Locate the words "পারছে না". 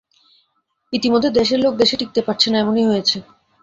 2.27-2.57